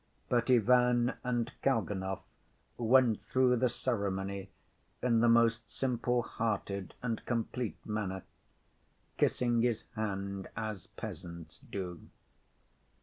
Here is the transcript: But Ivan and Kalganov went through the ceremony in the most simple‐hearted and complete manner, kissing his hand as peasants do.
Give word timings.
But 0.29 0.49
Ivan 0.49 1.13
and 1.23 1.51
Kalganov 1.61 2.21
went 2.75 3.19
through 3.21 3.57
the 3.57 3.69
ceremony 3.69 4.49
in 5.03 5.19
the 5.19 5.29
most 5.29 5.67
simple‐hearted 5.67 6.93
and 7.03 7.23
complete 7.27 7.77
manner, 7.85 8.23
kissing 9.17 9.61
his 9.61 9.83
hand 9.93 10.47
as 10.57 10.87
peasants 10.87 11.59
do. 11.59 12.09